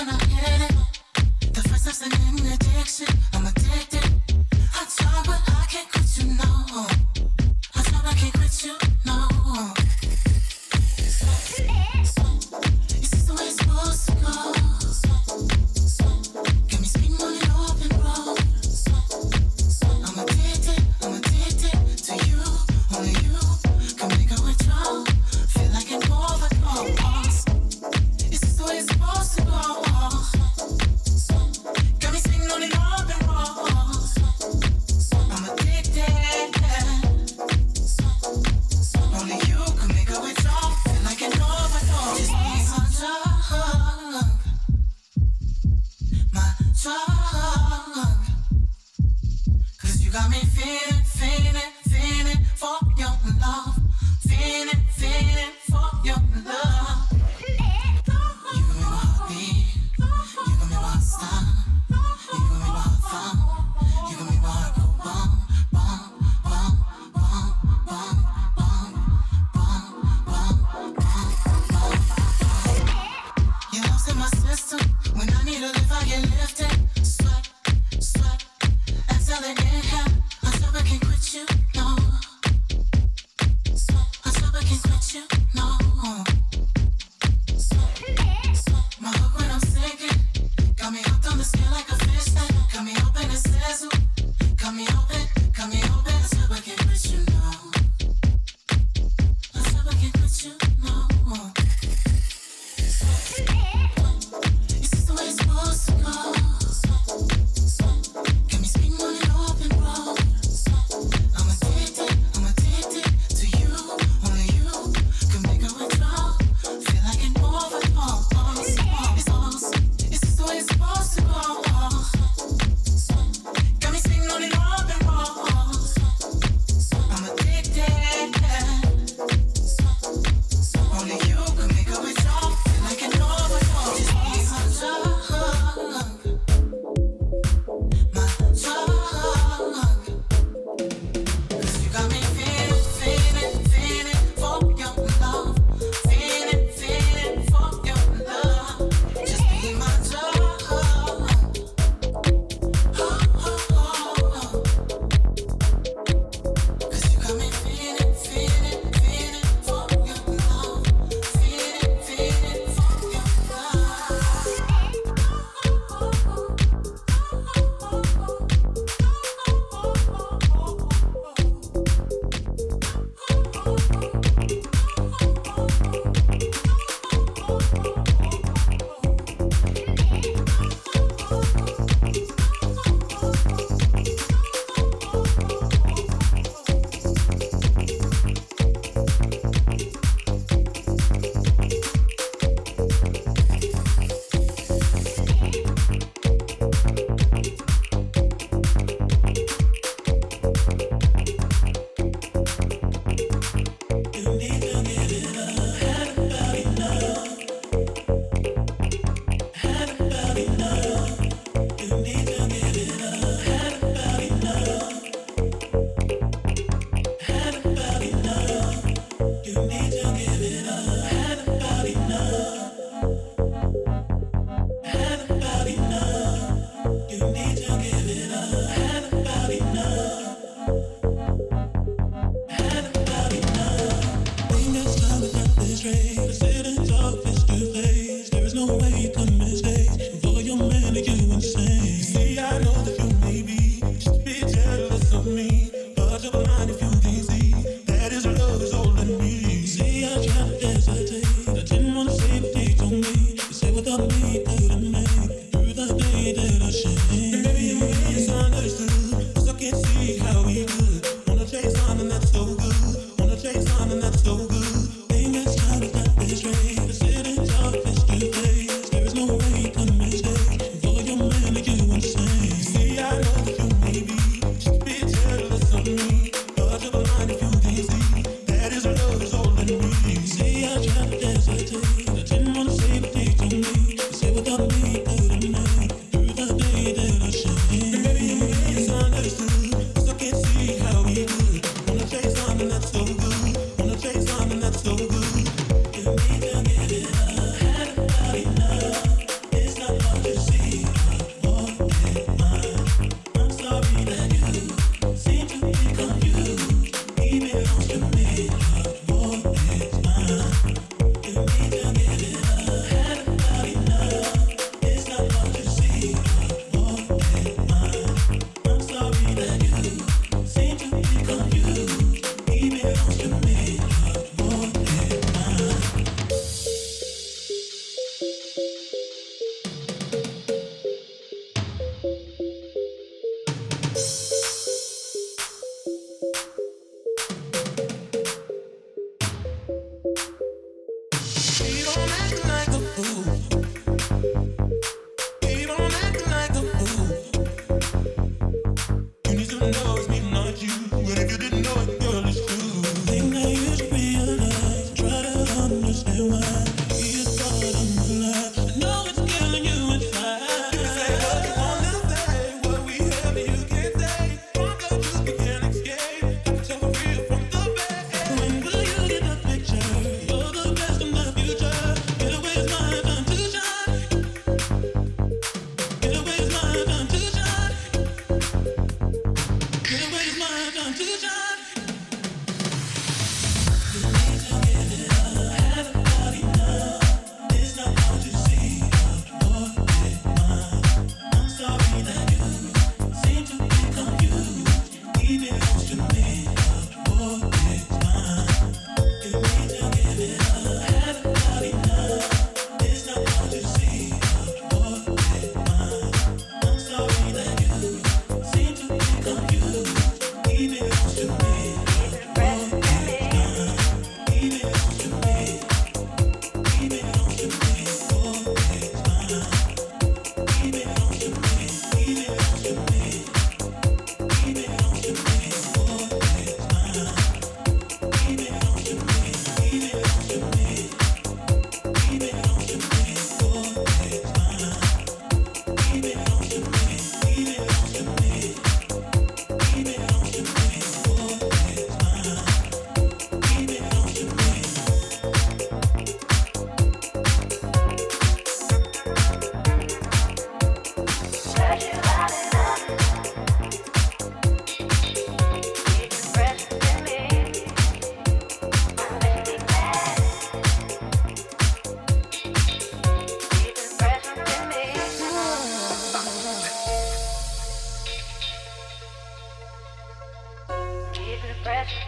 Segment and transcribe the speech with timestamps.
[0.00, 1.52] when I get it.
[1.52, 3.29] The first time's an addiction.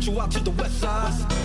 [0.00, 1.39] South Central out to the west side.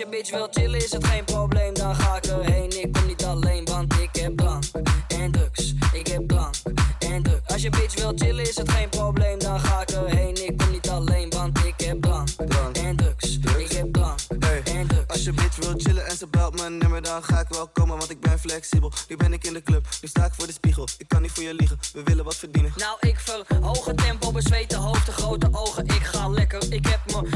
[0.00, 2.82] Je bitch wil chillen is het geen probleem, dan ga ik erheen.
[2.82, 4.64] Ik kom niet alleen, want ik heb drank
[5.08, 5.74] en drugs.
[5.92, 6.54] Ik heb drank
[6.98, 7.46] en drugs.
[7.46, 10.46] Als je bitch wil chillen is het geen probleem, dan ga ik erheen.
[10.46, 12.76] Ik kom niet alleen, want ik heb Drank.
[12.76, 13.38] en drugs.
[13.58, 13.96] Ik heb
[14.38, 15.08] Hey, en drugs.
[15.08, 17.98] Als je bitch wil chillen en ze belt mijn nummer, dan ga ik wel komen,
[17.98, 18.92] want ik ben flexibel.
[19.08, 20.88] Nu ben ik in de club, nu sta ik voor de spiegel.
[20.98, 22.72] Ik kan niet voor je liegen, we willen wat verdienen.
[22.76, 25.89] Nou, ik verhoog het tempo, bezweten hoofd, de grote ogen.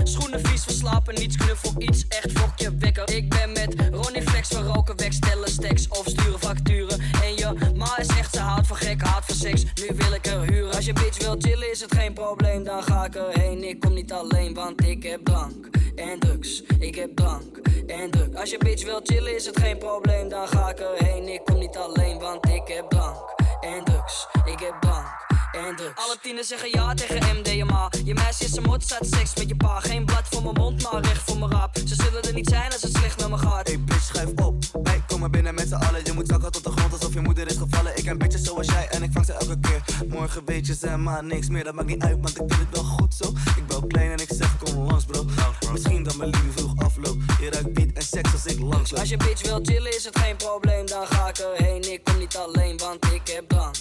[0.05, 3.11] Schoenen vies verslapen, niets knuffel, iets echt fokje wekker.
[3.11, 7.01] Ik ben met Ronnie Flex, we roken weg, stellen stacks of sturen facturen.
[7.23, 9.63] En je ma is echt, ze houdt van gek, houdt van seks.
[9.63, 10.75] Nu wil ik er huren.
[10.75, 13.69] Als je bitch wil chillen, is het geen probleem, dan ga ik erheen.
[13.69, 16.63] Ik kom niet alleen, want ik heb drank en drugs.
[16.79, 18.37] Ik heb drank en drugs.
[18.37, 21.29] Als je bitch wil chillen, is het geen probleem, dan ga ik erheen.
[21.29, 24.27] Ik kom niet alleen, want ik heb drank en drugs.
[24.45, 26.05] Ik heb drank en drugs.
[26.07, 27.89] Alle tieners zeggen ja tegen MDMA.
[28.15, 29.81] Je meisje is een mot, staat seks met je pa.
[29.81, 31.77] Geen blad voor mijn mond, maar recht voor mijn rap.
[31.85, 33.67] Ze zullen er niet zijn als het slecht met me gaat.
[33.67, 34.65] Hey bitch, schuif op.
[34.83, 36.05] Wij komen binnen met z'n allen.
[36.05, 37.97] Je moet zakken tot de grond alsof je moeder is gevallen.
[37.97, 39.83] Ik ken bitches zoals jij en ik vang ze elke keer.
[40.09, 41.65] Morgen weet je ze maar niks meer.
[41.65, 43.33] Dat maakt niet uit, want ik vind het wel goed zo.
[43.57, 45.25] Ik bel klein en ik zeg kom langs bro.
[45.73, 47.19] Misschien dat mijn liefde vroeg afloopt.
[47.41, 49.01] Je ruikt beat en seks als ik langs loop.
[49.01, 51.93] Als je bitch wil chillen is het geen probleem, dan ga ik erheen.
[51.93, 53.77] Ik kom niet alleen, want ik heb drank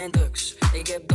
[0.00, 0.54] en drugs.
[0.72, 1.06] Ik heb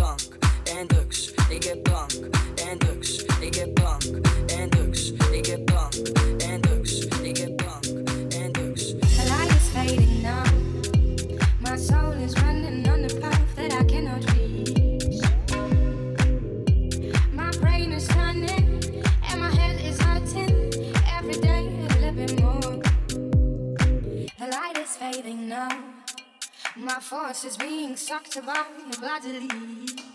[26.88, 30.07] My force is being sucked by a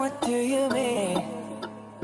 [0.00, 1.18] what do you mean?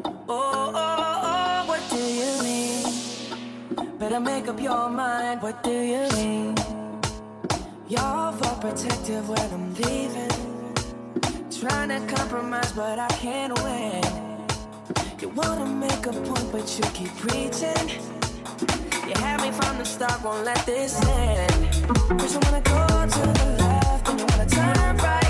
[0.04, 3.98] Oh, oh, oh, what do you mean?
[3.98, 6.54] Better make up your mind, what do you mean?
[7.88, 10.36] You're overprotective when I'm leaving.
[11.58, 14.04] Trying to compromise, but I can't win.
[15.18, 17.88] You wanna make a point, but you keep preaching.
[19.08, 21.74] You had me from the start, won't let this end.
[22.20, 25.25] First, you wanna go to the left, and you wanna turn right.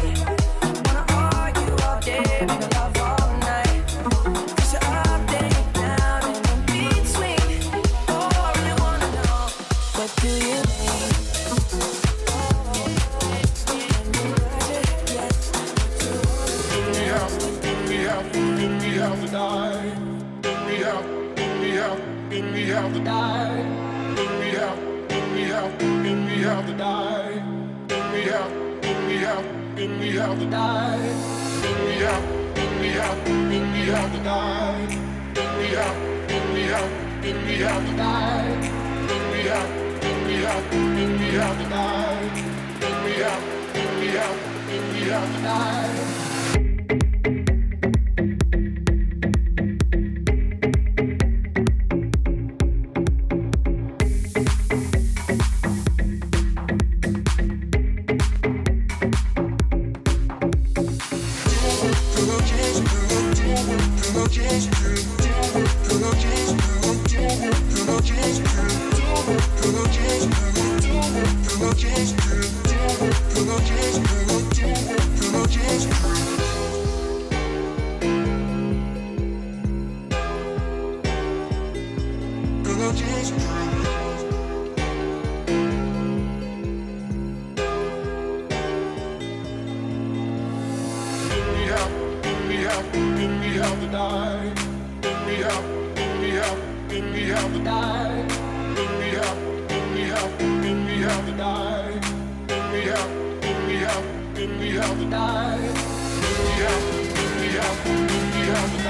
[30.26, 31.62] out the dive.
[31.62, 32.22] Pick me up,
[32.54, 34.88] pick me up, pick me out the dive.
[35.34, 35.94] Pick me up,
[36.26, 36.90] pick me up,
[37.22, 38.62] pick me out the dive.
[39.08, 39.68] Pick me up,
[40.00, 42.34] pick me up, pick me out the dive.
[42.80, 43.40] Pick me up,
[43.72, 44.36] pick me up,
[44.68, 46.05] pick me out the dive.
[92.66, 94.52] out, get me out to die.
[95.26, 95.54] we have.
[95.54, 98.26] out, get me out, get me out to die.
[98.98, 99.38] we have.
[99.38, 102.00] out, get me out, get me out to die.
[102.72, 103.10] we have.
[103.10, 105.60] out, get me out, get me out to die.
[106.42, 106.84] we have.
[107.06, 108.80] out, get me out, get me out to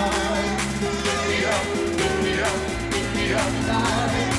[3.52, 4.35] to die.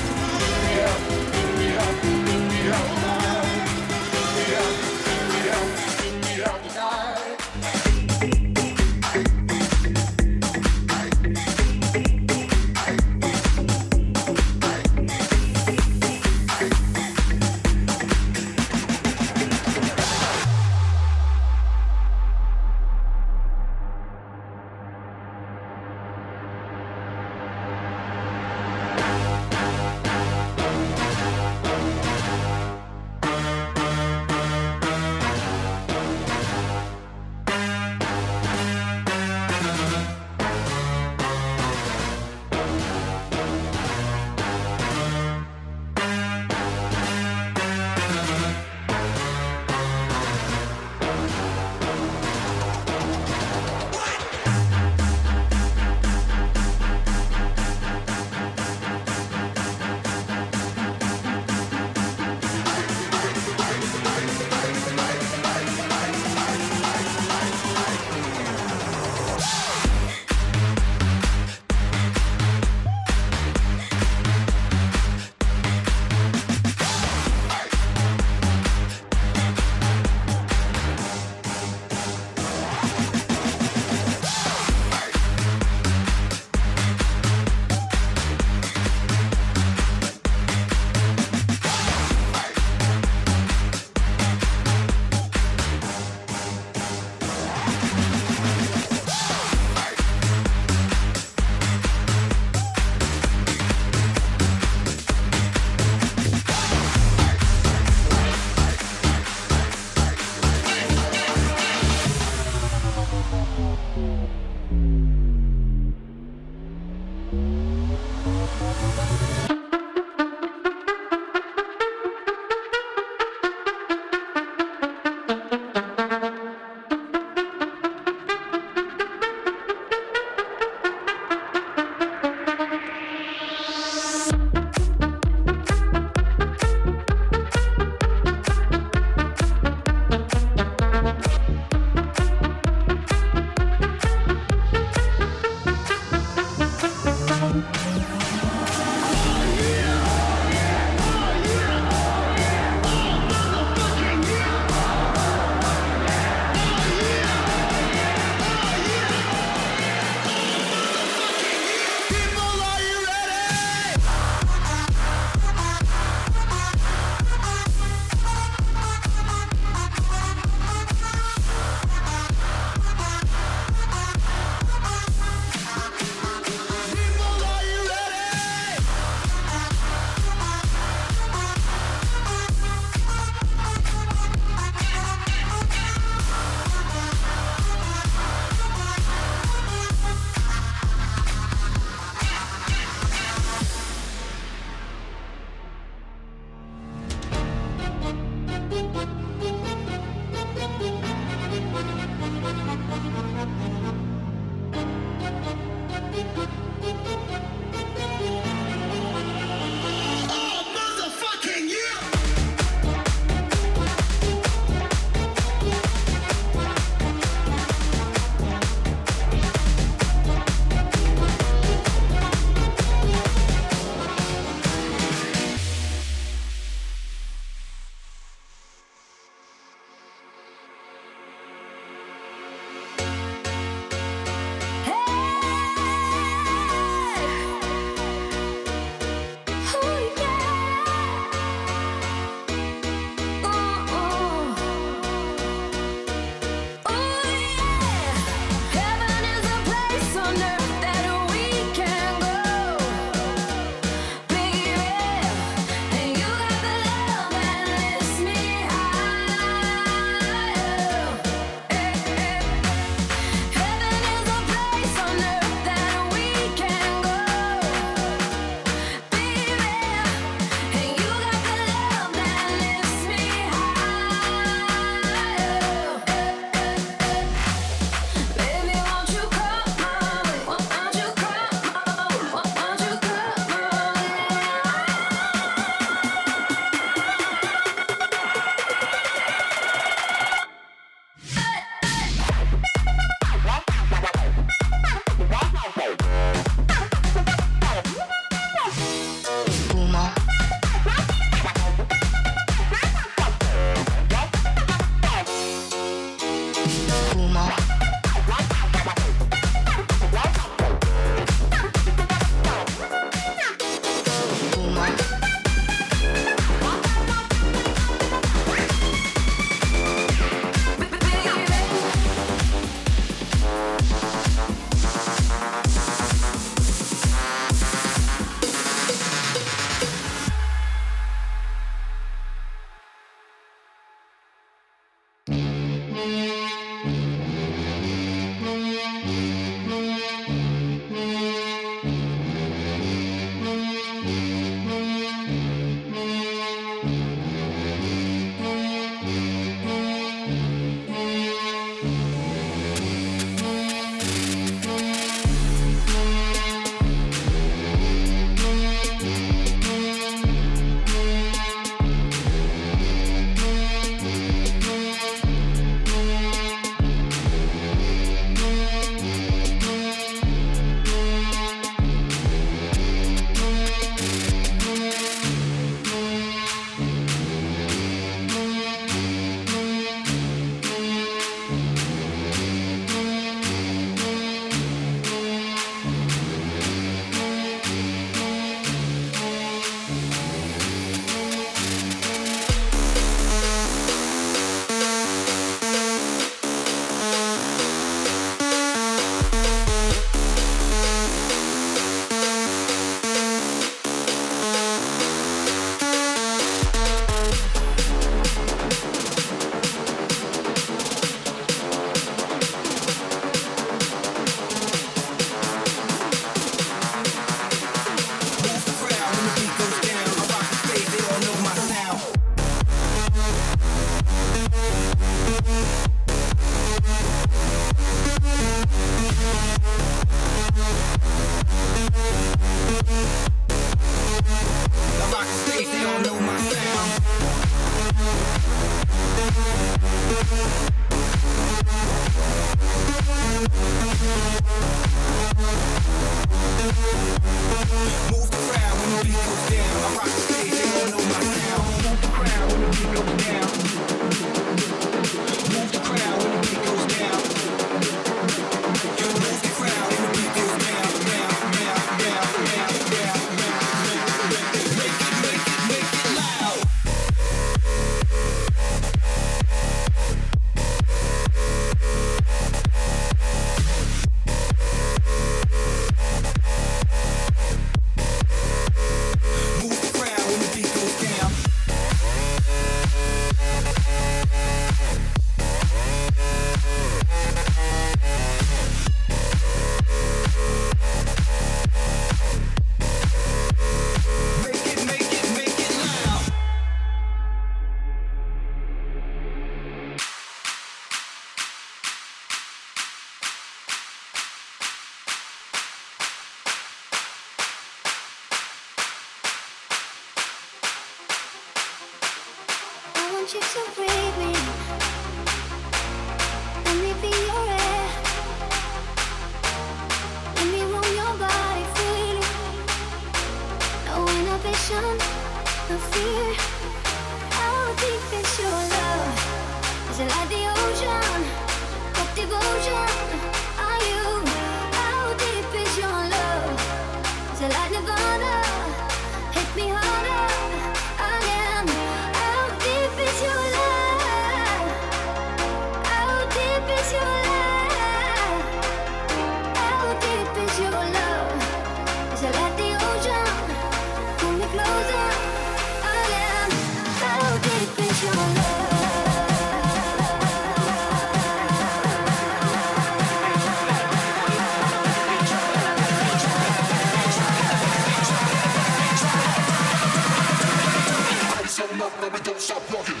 [572.48, 572.97] Stop blocking.